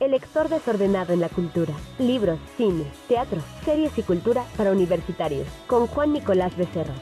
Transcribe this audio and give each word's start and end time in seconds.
El 0.00 0.12
lector 0.12 0.48
desordenado 0.48 1.12
en 1.12 1.18
la 1.18 1.28
cultura. 1.28 1.74
Libros, 1.98 2.38
cine, 2.56 2.84
teatro, 3.08 3.40
series 3.64 3.98
y 3.98 4.02
cultura 4.02 4.44
para 4.56 4.70
universitarios. 4.70 5.48
Con 5.66 5.88
Juan 5.88 6.12
Nicolás 6.12 6.56
Becerro. 6.56 6.94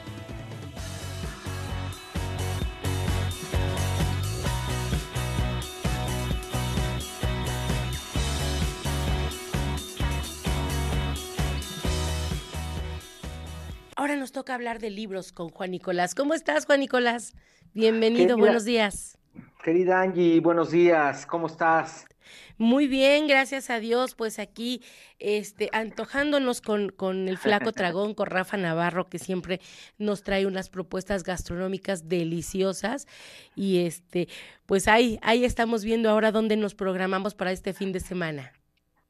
Ahora 13.95 14.15
nos 14.15 14.31
toca 14.31 14.55
hablar 14.55 14.79
de 14.79 14.89
libros 14.89 15.31
con 15.31 15.49
Juan 15.49 15.69
Nicolás. 15.69 16.15
¿Cómo 16.15 16.33
estás, 16.33 16.65
Juan 16.65 16.79
Nicolás? 16.79 17.35
Bienvenido, 17.75 18.37
buenos 18.37 18.65
días. 18.65 19.19
Querida 19.63 20.01
Angie, 20.01 20.39
buenos 20.39 20.71
días, 20.71 21.27
¿cómo 21.27 21.45
estás? 21.45 22.07
Muy 22.57 22.87
bien, 22.87 23.27
gracias 23.27 23.69
a 23.69 23.79
Dios, 23.79 24.15
pues 24.15 24.39
aquí 24.39 24.81
este, 25.19 25.69
antojándonos 25.73 26.61
con, 26.61 26.89
con 26.89 27.27
el 27.27 27.37
flaco 27.37 27.71
tragón, 27.73 28.13
con 28.13 28.27
Rafa 28.27 28.57
Navarro, 28.57 29.09
que 29.09 29.19
siempre 29.19 29.59
nos 29.97 30.23
trae 30.23 30.45
unas 30.45 30.69
propuestas 30.69 31.23
gastronómicas 31.23 32.07
deliciosas. 32.07 33.07
Y 33.55 33.85
este, 33.85 34.27
pues 34.65 34.87
ahí, 34.87 35.19
ahí 35.21 35.45
estamos 35.45 35.83
viendo 35.83 36.09
ahora 36.09 36.31
dónde 36.31 36.57
nos 36.57 36.75
programamos 36.75 37.35
para 37.35 37.51
este 37.51 37.73
fin 37.73 37.91
de 37.91 37.99
semana. 37.99 38.53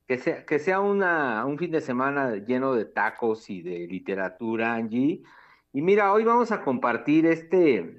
Que 0.08 0.18
sea, 0.18 0.46
que 0.46 0.60
sea 0.60 0.80
una, 0.80 1.46
un 1.46 1.58
fin 1.58 1.72
de 1.72 1.82
semana 1.82 2.36
lleno 2.36 2.74
de 2.74 2.86
tacos 2.86 3.50
y 3.50 3.62
de 3.62 3.88
literatura, 3.88 4.76
Angie. 4.76 5.22
Y 5.74 5.82
mira, 5.82 6.14
hoy 6.14 6.24
vamos 6.24 6.52
a 6.52 6.64
compartir 6.64 7.26
este 7.26 7.98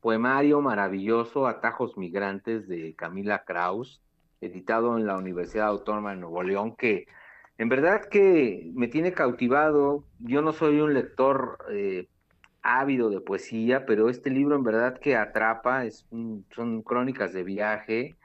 poemario 0.00 0.60
maravilloso, 0.60 1.46
Atajos 1.46 1.96
Migrantes, 1.96 2.68
de 2.68 2.94
Camila 2.94 3.44
Kraus, 3.44 4.00
editado 4.40 4.96
en 4.96 5.06
la 5.06 5.16
Universidad 5.16 5.68
Autónoma 5.68 6.10
de 6.10 6.20
Nuevo 6.20 6.42
León, 6.42 6.74
que 6.76 7.06
en 7.58 7.68
verdad 7.68 8.06
que 8.06 8.70
me 8.74 8.88
tiene 8.88 9.12
cautivado. 9.12 10.06
Yo 10.18 10.40
no 10.42 10.52
soy 10.52 10.80
un 10.80 10.94
lector 10.94 11.58
eh, 11.70 12.08
ávido 12.62 13.10
de 13.10 13.20
poesía, 13.20 13.84
pero 13.84 14.08
este 14.08 14.30
libro 14.30 14.56
en 14.56 14.64
verdad 14.64 14.98
que 14.98 15.16
atrapa, 15.16 15.84
es 15.84 16.06
son 16.54 16.82
crónicas 16.82 17.32
de 17.34 17.42
viaje, 17.44 18.16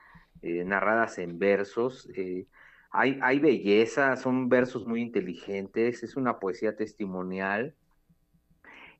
eh, 0.41 0.63
narradas 0.63 1.17
en 1.17 1.37
versos. 1.37 2.09
Eh, 2.15 2.47
hay, 2.91 3.19
hay 3.21 3.39
belleza, 3.39 4.15
son 4.15 4.47
versos 4.47 4.87
muy 4.87 5.01
inteligentes, 5.01 6.03
es 6.03 6.15
una 6.15 6.39
poesía 6.39 6.77
testimonial. 6.77 7.75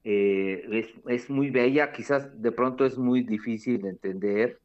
Es, 0.04 0.94
es, 1.08 1.30
muy 1.30 1.50
bella, 1.50 1.92
quizás 1.92 2.42
de 2.42 2.52
pronto 2.52 2.86
es 2.86 2.98
muy 2.98 3.24
difícil 3.24 3.82
de 3.82 3.90
entender 3.90 4.60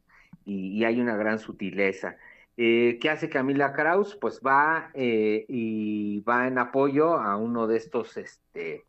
y, 0.44 0.78
y 0.78 0.84
hay 0.84 1.00
una 1.00 1.16
gran 1.16 1.38
sutileza. 1.38 2.16
Eh, 2.56 2.98
¿Qué 3.00 3.08
hace 3.08 3.28
Camila 3.28 3.72
Kraus? 3.72 4.16
Pues 4.16 4.40
va 4.44 4.90
eh, 4.94 5.44
y 5.48 6.20
va 6.20 6.46
en 6.46 6.58
apoyo 6.58 7.14
a 7.14 7.36
uno 7.36 7.66
de 7.66 7.76
estos 7.76 8.16
este, 8.16 8.84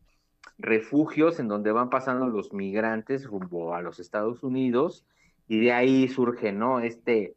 refugios 0.58 1.40
en 1.40 1.48
donde 1.48 1.72
van 1.72 1.90
pasando 1.90 2.26
los 2.26 2.52
migrantes 2.52 3.26
rumbo 3.26 3.74
a 3.74 3.82
los 3.82 3.98
Estados 3.98 4.42
Unidos 4.42 5.06
y 5.48 5.60
de 5.60 5.72
ahí 5.72 6.08
surge, 6.08 6.52
¿no? 6.52 6.80
Este, 6.80 7.34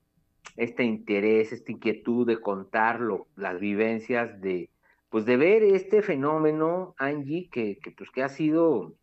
este 0.58 0.84
interés, 0.84 1.52
esta 1.52 1.72
inquietud 1.72 2.28
de 2.28 2.40
contar 2.42 3.00
las 3.36 3.60
vivencias 3.60 4.42
de, 4.42 4.70
pues 5.10 5.26
de 5.26 5.38
ver 5.38 5.64
este 5.64 6.02
fenómeno, 6.02 6.96
Angie, 6.98 7.50
que, 7.50 7.80
pues 7.98 8.10
que 8.12 8.24
ha 8.24 8.30
sido 8.30 8.94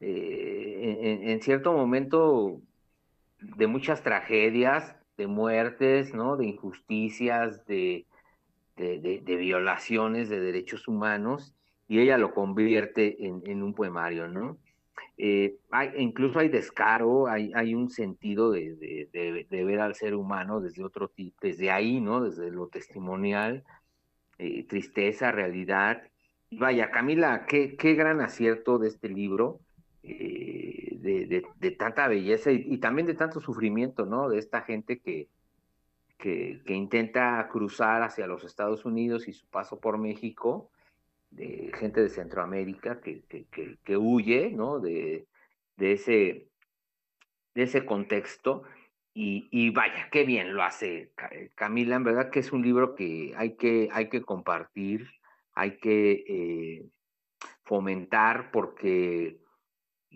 eh, 0.00 1.20
en 1.24 1.40
cierto 1.42 1.72
momento 1.72 2.60
de 3.40 3.66
muchas 3.66 4.02
tragedias, 4.02 4.96
de 5.16 5.26
muertes, 5.26 6.14
¿no? 6.14 6.36
De 6.36 6.46
injusticias, 6.46 7.64
de, 7.66 8.06
de, 8.76 9.36
violaciones 9.36 10.28
de 10.28 10.40
derechos 10.40 10.88
humanos, 10.88 11.54
y 11.88 12.00
ella 12.00 12.18
lo 12.18 12.32
convierte 12.32 13.26
en, 13.26 13.42
en 13.46 13.62
un 13.62 13.74
poemario, 13.74 14.28
¿no? 14.28 14.58
Eh, 15.16 15.58
hay, 15.70 15.90
incluso 15.98 16.40
hay 16.40 16.48
descaro, 16.48 17.28
hay, 17.28 17.52
hay 17.54 17.74
un 17.74 17.88
sentido 17.90 18.50
de, 18.50 18.74
de, 19.12 19.64
ver 19.64 19.80
al 19.80 19.94
ser 19.94 20.14
humano 20.14 20.60
desde 20.60 20.82
otro 20.82 21.08
tipo, 21.08 21.36
desde 21.40 21.70
ahí, 21.70 22.00
¿no? 22.00 22.20
Desde 22.22 22.50
lo 22.50 22.66
testimonial, 22.68 23.64
eh, 24.38 24.66
tristeza, 24.66 25.30
realidad. 25.30 26.02
Vaya, 26.50 26.90
Camila, 26.90 27.46
qué, 27.46 27.76
qué 27.76 27.94
gran 27.94 28.20
acierto 28.20 28.78
de 28.78 28.88
este 28.88 29.08
libro. 29.08 29.60
Eh, 30.06 30.98
de, 31.00 31.42
de, 31.58 31.70
tanta 31.70 32.08
belleza 32.08 32.50
y, 32.50 32.78
también 32.78 33.06
de 33.06 33.14
tanto 33.14 33.40
sufrimiento, 33.40 34.04
¿no? 34.04 34.28
De 34.28 34.38
esta 34.38 34.62
gente 34.62 35.00
que, 35.00 35.28
que, 36.18 36.60
intenta 36.66 37.48
cruzar 37.50 38.02
hacia 38.02 38.26
los 38.26 38.44
Estados 38.44 38.84
Unidos 38.84 39.28
y 39.28 39.32
su 39.32 39.46
paso 39.46 39.80
por 39.80 39.96
México, 39.98 40.70
de 41.30 41.70
gente 41.74 42.02
de 42.02 42.10
Centroamérica 42.10 43.00
que, 43.00 43.22
que, 43.24 43.78
que 43.82 43.96
huye, 43.96 44.50
¿no? 44.50 44.78
De, 44.78 45.26
de, 45.76 45.92
ese, 45.92 46.48
de 47.54 47.62
ese 47.62 47.86
contexto. 47.86 48.64
Y, 49.14 49.48
y, 49.50 49.70
vaya, 49.70 50.08
qué 50.10 50.24
bien 50.24 50.54
lo 50.54 50.62
hace 50.62 51.12
Camila, 51.54 51.96
en 51.96 52.04
verdad 52.04 52.30
que 52.30 52.40
es 52.40 52.52
un 52.52 52.62
libro 52.62 52.94
que 52.94 53.32
hay 53.36 53.56
que, 53.56 53.88
hay 53.92 54.08
que 54.08 54.22
compartir, 54.22 55.08
hay 55.54 55.78
que 55.78 56.24
eh, 56.28 56.86
fomentar 57.64 58.50
porque 58.50 59.43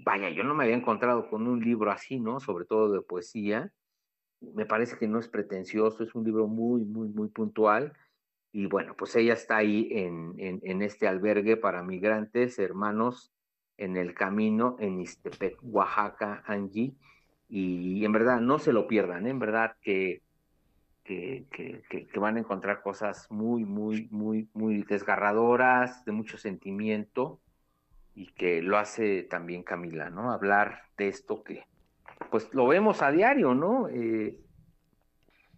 vaya, 0.05 0.31
yo 0.31 0.45
no 0.45 0.55
me 0.55 0.65
había 0.65 0.77
encontrado 0.77 1.29
con 1.29 1.47
un 1.47 1.61
libro 1.61 1.91
así, 1.91 2.21
¿no? 2.21 2.41
Sobre 2.41 2.65
todo 2.65 2.93
de 2.93 3.03
poesía. 3.03 3.73
Me 4.41 4.67
parece 4.67 4.99
que 4.99 5.09
no 5.09 5.19
es 5.19 5.29
pretencioso, 5.29 6.03
es 6.03 6.15
un 6.15 6.25
libro 6.25 6.47
muy, 6.47 6.85
muy, 6.85 7.09
muy 7.09 7.29
puntual. 7.29 7.93
Y 8.53 8.67
bueno, 8.67 8.95
pues 8.97 9.15
ella 9.17 9.35
está 9.35 9.57
ahí 9.57 9.89
en, 9.91 10.35
en, 10.39 10.83
este 10.83 11.07
albergue 11.07 11.57
para 11.57 11.83
migrantes, 11.83 12.59
hermanos, 12.59 13.33
en 13.77 13.97
el 13.97 14.15
camino, 14.15 14.77
en 14.79 15.01
Istepec, 15.01 15.59
Oaxaca, 15.63 16.43
Angie. 16.47 16.95
Y 17.49 18.05
en 18.05 18.13
verdad, 18.13 18.41
no 18.41 18.59
se 18.59 18.73
lo 18.73 18.87
pierdan, 18.87 19.27
¿eh? 19.27 19.31
en 19.31 19.39
verdad 19.39 19.77
que, 19.81 20.23
que, 21.05 21.47
que, 21.51 21.83
que, 22.07 22.19
van 22.19 22.37
a 22.37 22.41
encontrar 22.41 22.83
cosas 22.83 23.31
muy, 23.31 23.65
muy, 23.65 24.09
muy, 24.11 24.49
muy 24.55 24.83
desgarradoras, 24.83 26.05
de 26.05 26.13
mucho 26.13 26.39
sentimiento 26.39 27.41
y 28.19 28.27
que 28.33 28.63
lo 28.63 28.79
hace 28.79 29.23
también 29.23 29.63
Camila, 29.63 30.11
¿no? 30.11 30.33
Hablar 30.33 30.83
de 30.97 31.07
esto 31.07 31.45
que, 31.45 31.65
pues 32.33 32.53
lo 32.53 32.67
vemos 32.67 33.01
a 33.01 33.13
diario, 33.13 33.55
¿no? 33.55 33.89
Eh, 33.89 34.37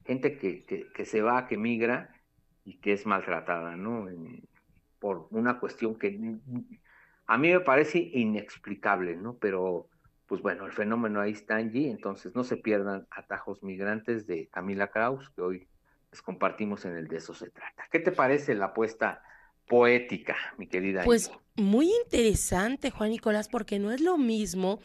gente 0.04 0.36
que, 0.36 0.66
que, 0.94 1.04
se 1.06 1.22
va, 1.22 1.46
que 1.46 1.56
migra 1.56 2.14
y 2.66 2.76
que 2.76 2.92
es 2.92 3.06
maltratada, 3.06 3.76
¿no? 3.76 4.08
Por 4.98 5.26
una 5.30 5.58
cuestión 5.58 5.98
que 5.98 6.20
a 7.26 7.38
mí 7.38 7.50
me 7.50 7.60
parece 7.60 7.98
inexplicable, 7.98 9.16
¿no? 9.16 9.38
Pero, 9.38 9.88
pues 10.26 10.42
bueno, 10.42 10.66
el 10.66 10.72
fenómeno 10.72 11.22
ahí 11.22 11.32
está 11.32 11.56
allí, 11.56 11.88
entonces 11.88 12.34
no 12.34 12.44
se 12.44 12.58
pierdan 12.58 13.06
atajos 13.10 13.62
migrantes 13.62 14.26
de 14.26 14.48
Camila 14.48 14.88
Kraus, 14.88 15.30
que 15.30 15.40
hoy 15.40 15.68
les 16.10 16.20
compartimos 16.20 16.84
en 16.84 16.94
el 16.94 17.08
de 17.08 17.16
eso 17.16 17.32
se 17.32 17.48
trata. 17.48 17.84
¿Qué 17.90 18.00
te 18.00 18.12
parece 18.12 18.54
la 18.54 18.66
apuesta 18.66 19.22
poética, 19.70 20.36
mi 20.58 20.66
querida? 20.66 21.04
Pues 21.04 21.30
muy 21.54 21.90
interesante, 22.04 22.90
Juan 22.90 23.10
Nicolás, 23.10 23.48
porque 23.48 23.78
no 23.78 23.92
es 23.92 24.00
lo 24.00 24.18
mismo 24.18 24.80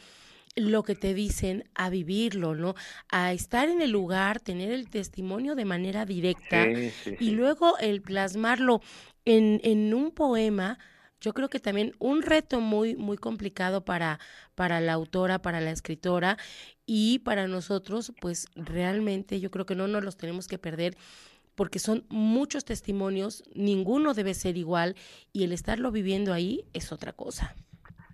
lo 0.56 0.84
que 0.84 0.96
te 0.96 1.14
dicen 1.14 1.66
a 1.74 1.90
vivirlo, 1.90 2.56
¿no? 2.56 2.76
A 3.10 3.34
estar 3.34 3.68
en 3.68 3.82
el 3.82 3.92
lugar, 3.92 4.40
tener 4.40 4.72
el 4.72 4.90
testimonio 4.90 5.56
de 5.56 5.66
manera 5.66 6.06
directa 6.06 6.64
sí, 6.64 6.92
sí, 7.04 7.18
y 7.20 7.32
luego 7.32 7.78
el 7.80 8.02
plasmarlo 8.02 8.80
en, 9.26 9.60
en 9.64 9.94
un 9.94 10.12
poema. 10.12 10.78
Yo 11.20 11.34
creo 11.34 11.50
que 11.50 11.60
también 11.60 11.94
un 11.98 12.22
reto 12.22 12.62
muy, 12.62 12.96
muy 12.96 13.18
complicado 13.18 13.84
para, 13.84 14.20
para 14.54 14.80
la 14.80 14.94
autora, 14.94 15.42
para 15.42 15.60
la 15.60 15.72
escritora 15.72 16.38
y 16.86 17.20
para 17.20 17.48
nosotros, 17.48 18.14
pues 18.22 18.48
realmente 18.56 19.40
yo 19.40 19.50
creo 19.50 19.66
que 19.66 19.76
no 19.76 19.88
nos 19.88 20.04
los 20.04 20.18
tenemos 20.18 20.48
que 20.48 20.60
perder 20.60 20.96
porque 21.56 21.80
son 21.80 22.06
muchos 22.10 22.66
testimonios, 22.66 23.44
ninguno 23.56 24.14
debe 24.14 24.34
ser 24.34 24.58
igual 24.58 24.96
y 25.34 25.44
el 25.44 25.52
estarlo 25.52 25.92
viviendo 25.92 26.34
ahí 26.34 26.66
es 26.74 26.92
otra 26.92 27.14
cosa. 27.14 27.56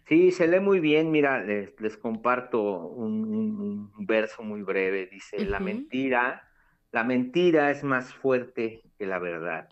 Sí, 0.08 0.32
se 0.32 0.48
lee 0.48 0.60
muy 0.60 0.80
bien. 0.80 1.10
Mira, 1.12 1.42
les, 1.44 1.80
les 1.80 1.98
comparto 1.98 2.62
un, 2.62 3.24
un, 3.24 3.92
un, 3.98 4.06
verso 4.06 4.44
muy 4.44 4.62
breve. 4.62 5.08
Dice, 5.08 5.38
uh 5.38 5.40
-huh. 5.42 5.48
la 5.48 5.60
mentira, 5.60 6.50
la 6.92 7.04
mentira 7.04 7.72
es 7.72 7.84
más 7.84 8.14
fuerte 8.14 8.84
que 8.98 9.06
la 9.06 9.20
verdad. 9.20 9.70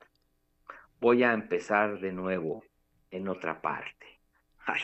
Voy 1.02 1.24
a 1.24 1.34
empezar 1.34 2.00
de 2.00 2.14
nuevo 2.14 2.64
en 3.12 3.28
otra 3.28 3.62
parte. 3.62 4.06
Ay, 4.66 4.82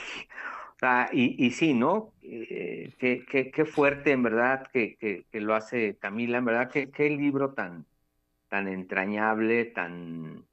sea, 0.80 1.10
y, 1.12 1.46
y, 1.46 1.52
sí, 1.52 1.74
¿no? 1.74 2.14
Eh, 2.22 2.94
qué, 3.00 3.26
qué, 3.26 3.52
qué, 3.52 3.66
fuerte, 3.66 4.12
en 4.12 4.24
verdad, 4.24 4.68
que, 4.72 4.96
que, 4.98 5.26
que, 5.32 5.42
lo 5.42 5.56
hace 5.56 5.98
Camila, 5.98 6.38
en 6.38 6.46
verdad, 6.46 6.70
qué, 6.72 6.90
qué 6.92 7.10
libro 7.10 7.54
tan, 7.54 7.86
tan 8.56 8.70
entrañable, 8.70 9.66
tan 9.66 10.46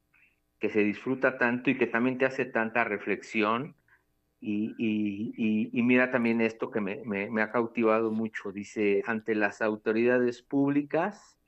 que 0.58 0.70
se 0.70 0.81
disfruta 0.81 1.38
tanto 1.38 1.70
y 1.70 1.78
que 1.78 1.87
también 1.87 2.19
te 2.19 2.25
hace 2.25 2.44
tanta 2.44 2.82
reflexión. 2.82 3.76
Y, 4.40 5.70
mira 5.72 6.10
también 6.10 6.40
esto 6.40 6.72
que 6.72 6.81
me, 6.81 7.04
me, 7.04 7.31
me, 7.31 7.43
ha 7.43 7.52
cautivado 7.52 8.10
mucho. 8.10 8.50
Dice, 8.50 9.04
ante 9.06 9.37
las 9.37 9.62
autoridades 9.62 10.43
públicas, 10.43 11.38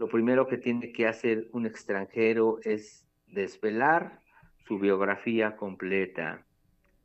lo 0.00 0.08
primero 0.08 0.48
que 0.48 0.58
tiene 0.58 0.92
que 0.92 1.06
hacer 1.06 1.46
un 1.52 1.66
extranjero 1.66 2.58
es 2.64 3.06
desvelar 3.28 4.18
su 4.66 4.80
biografía 4.80 5.54
completa, 5.54 6.44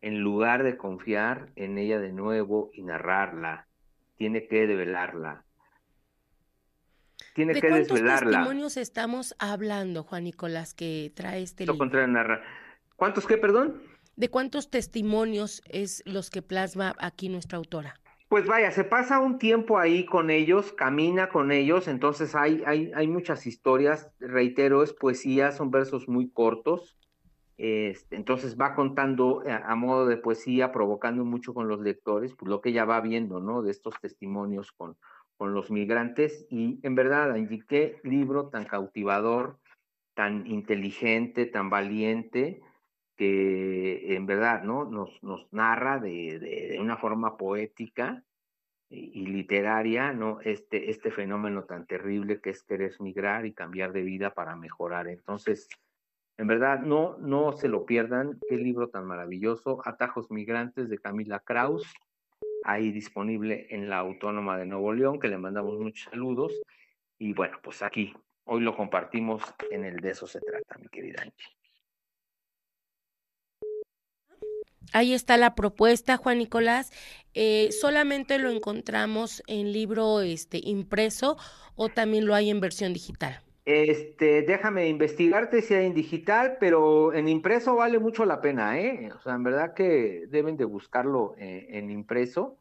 en 0.02 0.22
lugar 0.22 0.64
de 0.64 0.76
confiar 0.76 1.52
en 1.56 1.78
ella 1.78 2.00
de 2.00 2.14
nuevo 2.14 2.72
y 2.74 2.82
narrarla, 2.82 3.68
tiene 4.18 4.48
que 4.48 4.66
develarla. 4.66 5.47
Tiene 7.38 7.54
¿De 7.54 7.62
que 7.62 7.70
cuántos 7.70 8.02
testimonios 8.02 8.78
estamos 8.78 9.36
hablando, 9.38 10.02
Juan 10.02 10.24
Nicolás, 10.24 10.74
que 10.74 11.12
trae 11.14 11.44
este 11.44 11.68
libro? 11.68 11.88
¿Cuántos 12.96 13.28
qué, 13.28 13.38
perdón? 13.38 13.80
¿De 14.16 14.28
cuántos 14.30 14.72
testimonios 14.72 15.62
es 15.70 16.02
los 16.08 16.32
que 16.32 16.42
plasma 16.42 16.96
aquí 16.98 17.30
nuestra 17.30 17.60
autora? 17.60 17.94
Pues 18.28 18.48
vaya, 18.48 18.72
se 18.72 18.84
pasa 18.84 19.20
un 19.20 19.38
tiempo 19.38 19.78
ahí 19.78 20.04
con 20.04 20.32
ellos, 20.32 20.74
camina 20.74 21.30
con 21.30 21.52
ellos, 21.52 21.88
entonces 21.88 22.34
hay, 22.34 22.64
hay, 22.66 22.92
hay 22.96 23.08
muchas 23.08 23.46
historias, 23.46 24.10
reitero, 24.20 24.82
es 24.82 24.94
poesía, 24.94 25.52
son 25.52 25.70
versos 25.70 26.08
muy 26.08 26.32
cortos, 26.32 26.98
este, 27.58 28.16
entonces 28.16 28.58
va 28.60 28.74
contando 28.74 29.44
a, 29.48 29.76
modo 29.76 30.08
de 30.08 30.18
poesía, 30.18 30.72
provocando 30.72 31.24
mucho 31.24 31.54
con 31.54 31.68
los 31.68 31.82
lectores, 31.82 32.34
pues 32.34 32.50
lo 32.50 32.62
que 32.62 32.70
ella 32.70 32.86
va 32.86 33.00
viendo, 33.02 33.40
¿no? 33.40 33.62
De 33.62 33.70
estos 33.70 33.94
testimonios 34.02 34.72
con, 34.72 34.98
con 35.38 35.54
los 35.54 35.72
migrantes, 35.72 36.46
y 36.50 36.80
en 36.84 36.96
verdad, 36.96 37.32
Angie, 37.32 37.64
qué 37.68 38.00
libro 38.04 38.50
tan 38.50 38.66
cautivador, 38.66 39.60
tan 40.16 40.48
inteligente, 40.48 41.46
tan 41.46 41.70
valiente, 41.70 42.62
que 43.16 44.16
en 44.16 44.26
verdad 44.26 44.64
¿no? 44.64 44.86
nos, 44.86 45.22
nos 45.24 45.52
narra 45.52 46.00
de, 46.00 46.40
de, 46.40 46.78
una 46.80 46.98
forma 46.98 47.36
poética 47.36 48.24
y, 48.90 49.26
literaria 49.26 50.14
¿no? 50.14 50.40
este, 50.42 50.92
este 50.92 51.12
fenómeno 51.12 51.64
tan 51.64 51.86
terrible 51.88 52.40
que 52.40 52.52
es 52.52 52.64
querer 52.64 52.94
migrar 53.00 53.46
y 53.46 53.54
cambiar 53.54 53.92
de 53.92 54.04
vida 54.04 54.34
para 54.34 54.56
mejorar. 54.56 55.08
Entonces, 55.08 55.68
en 56.38 56.48
verdad, 56.48 56.82
no, 56.82 57.18
no 57.18 57.54
se 57.54 57.68
lo 57.68 57.86
pierdan. 57.86 58.40
Qué 58.48 58.58
libro 58.58 58.90
tan 58.90 59.06
maravilloso. 59.06 59.82
Atajos 59.84 60.30
Migrantes 60.30 60.88
de 60.88 61.00
Camila 61.00 61.40
Kraus, 61.40 61.92
ahí 62.68 62.92
disponible 62.92 63.66
en 63.70 63.90
la 63.90 64.00
Autónoma 64.00 64.58
de 64.58 64.66
Nuevo 64.66 64.94
León, 64.94 65.20
que 65.20 65.30
le 65.30 65.38
mandamos 65.38 65.80
muchos 65.80 66.10
saludos. 66.12 66.54
Y 67.18 67.34
bueno, 67.34 67.58
pues 67.64 67.82
aquí, 67.82 68.14
hoy 68.44 68.62
lo 68.62 68.76
compartimos 68.76 69.42
en 69.72 69.86
el 69.86 69.98
De 69.98 70.12
eso 70.12 70.28
se 70.28 70.42
trata, 70.42 70.78
mi 70.78 70.88
querida 70.90 71.24
Angie. 71.24 71.48
Ahí 74.94 75.14
está 75.14 75.38
la 75.38 75.56
propuesta, 75.56 76.18
Juan 76.18 76.38
Nicolás. 76.38 76.92
Eh, 77.34 77.70
¿Solamente 77.72 78.38
lo 78.38 78.50
encontramos 78.50 79.44
en 79.48 79.72
libro 79.72 80.22
este, 80.22 80.60
impreso 80.62 81.38
o 81.76 81.90
también 81.90 82.26
lo 82.26 82.36
hay 82.36 82.50
en 82.50 82.60
versión 82.60 82.94
digital? 82.94 83.47
Este, 83.70 84.44
déjame 84.44 84.88
investigarte 84.88 85.62
si 85.62 85.74
hay 85.74 85.88
en 85.88 85.94
digital, 85.94 86.56
pero 86.58 87.14
en 87.14 87.28
impreso 87.28 87.76
vale 87.76 88.00
mucho 88.00 88.24
la 88.24 88.40
pena, 88.40 88.80
¿eh? 88.80 89.12
O 89.14 89.20
sea, 89.20 89.34
en 89.36 89.44
verdad 89.44 89.74
que 89.74 90.24
deben 90.30 90.56
de 90.56 90.64
buscarlo 90.64 91.36
eh, 91.38 91.68
en 91.72 91.92
impreso, 91.92 92.58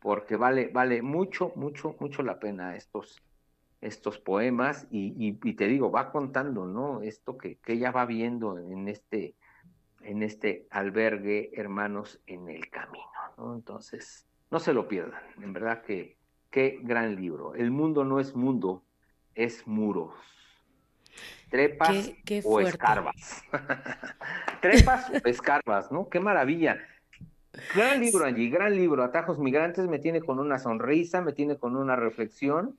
porque 0.00 0.34
vale, 0.34 0.66
vale 0.66 1.02
mucho, 1.02 1.52
mucho, 1.54 1.94
mucho 2.00 2.24
la 2.24 2.40
pena 2.40 2.74
estos, 2.74 3.22
estos 3.80 4.18
poemas, 4.18 4.88
y, 4.90 5.14
y, 5.16 5.54
te 5.54 5.68
digo, 5.68 5.92
va 5.92 6.10
contando, 6.10 6.66
¿no? 6.66 7.00
Esto 7.02 7.38
que, 7.38 7.58
que 7.58 7.74
ella 7.74 7.92
va 7.92 8.04
viendo 8.04 8.58
en 8.58 8.88
este, 8.88 9.36
en 10.00 10.24
este 10.24 10.66
albergue 10.72 11.52
Hermanos 11.54 12.20
en 12.26 12.48
el 12.48 12.68
Camino. 12.70 13.06
¿no? 13.38 13.54
Entonces, 13.54 14.26
no 14.50 14.58
se 14.58 14.72
lo 14.72 14.88
pierdan, 14.88 15.22
en 15.40 15.52
verdad 15.52 15.82
que 15.82 16.16
qué 16.50 16.80
gran 16.82 17.14
libro. 17.14 17.54
El 17.54 17.70
mundo 17.70 18.04
no 18.04 18.18
es 18.18 18.34
mundo, 18.34 18.82
es 19.36 19.64
muros. 19.68 20.39
Trepas 21.50 22.12
o 22.44 22.60
escarbas. 22.60 23.42
Trepas 24.62 25.10
o 25.10 25.28
escarbas, 25.28 25.92
¿no? 25.92 26.08
Qué 26.08 26.20
maravilla. 26.20 26.78
Gran 27.74 28.00
libro 28.00 28.24
allí, 28.24 28.48
gran 28.48 28.74
libro. 28.74 29.02
Atajos 29.02 29.38
Migrantes 29.38 29.88
me 29.88 29.98
tiene 29.98 30.20
con 30.20 30.38
una 30.38 30.58
sonrisa, 30.58 31.20
me 31.20 31.32
tiene 31.32 31.56
con 31.58 31.76
una 31.76 31.96
reflexión. 31.96 32.78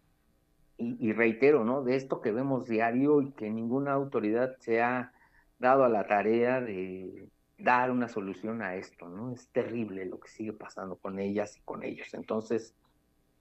Y, 0.78 0.98
y 1.06 1.14
reitero, 1.14 1.64
¿no? 1.64 1.84
De 1.84 1.96
esto 1.96 2.22
que 2.22 2.32
vemos 2.32 2.66
diario 2.66 3.22
y 3.22 3.32
que 3.32 3.50
ninguna 3.50 3.92
autoridad 3.92 4.56
se 4.60 4.82
ha 4.82 5.12
dado 5.60 5.84
a 5.84 5.90
la 5.90 6.08
tarea 6.08 6.60
de 6.60 7.30
dar 7.58 7.92
una 7.92 8.08
solución 8.08 8.62
a 8.62 8.76
esto, 8.76 9.08
¿no? 9.08 9.32
Es 9.32 9.48
terrible 9.50 10.06
lo 10.06 10.20
que 10.20 10.30
sigue 10.30 10.54
pasando 10.54 10.96
con 10.96 11.20
ellas 11.20 11.58
y 11.58 11.62
con 11.62 11.84
ellos. 11.84 12.14
Entonces, 12.14 12.74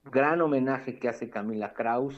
gran 0.05 0.41
homenaje 0.41 0.99
que 0.99 1.09
hace 1.09 1.31
Camila 1.31 1.73
Kraus 1.73 2.17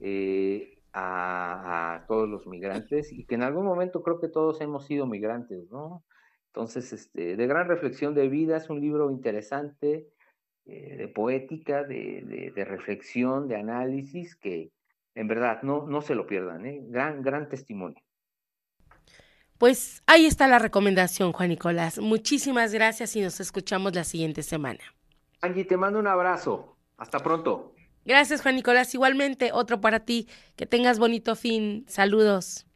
eh, 0.00 0.78
a, 0.92 2.04
todos 2.08 2.28
los 2.28 2.46
migrantes 2.46 3.12
y 3.12 3.24
que 3.24 3.34
en 3.34 3.42
algún 3.42 3.64
momento 3.64 4.02
creo 4.02 4.20
que 4.20 4.28
todos 4.28 4.60
hemos 4.60 4.86
sido 4.86 5.06
migrantes, 5.06 5.70
¿no? 5.70 6.04
Entonces, 6.48 6.92
este, 6.92 7.36
de 7.36 7.46
gran 7.46 7.66
reflexión 7.66 8.14
de 8.14 8.28
vida, 8.28 8.58
es 8.58 8.68
un 8.68 8.80
libro 8.80 9.10
interesante, 9.10 10.08
eh, 10.66 10.96
de 10.96 11.08
poética, 11.08 11.82
de, 11.82 12.52
de, 12.54 12.64
reflexión, 12.64 13.48
de 13.48 13.56
análisis, 13.56 14.36
que 14.36 14.70
en 15.14 15.28
verdad 15.28 15.62
no, 15.62 15.86
no 15.86 16.02
se 16.02 16.14
lo 16.14 16.26
pierdan, 16.26 16.66
¿eh? 16.66 16.82
Gran, 16.88 17.22
gran 17.22 17.48
testimonio. 17.48 18.02
Pues 19.58 20.02
ahí 20.06 20.26
está 20.26 20.46
la 20.46 20.58
recomendación, 20.58 21.32
Juan 21.32 21.48
Nicolás. 21.48 21.98
Muchísimas 21.98 22.72
gracias 22.74 23.16
y 23.16 23.22
nos 23.22 23.40
escuchamos 23.40 23.94
la 23.94 24.04
siguiente 24.04 24.42
semana. 24.42 24.80
Angie, 25.40 25.64
te 25.64 25.76
mando 25.76 25.98
un 25.98 26.06
abrazo. 26.06 26.76
Hasta 26.96 27.18
pronto. 27.20 27.74
Gracias, 28.04 28.42
Juan 28.42 28.56
Nicolás. 28.56 28.94
Igualmente, 28.94 29.50
otro 29.52 29.80
para 29.80 30.00
ti. 30.00 30.28
Que 30.56 30.66
tengas 30.66 30.98
bonito 30.98 31.36
fin. 31.36 31.84
Saludos. 31.88 32.66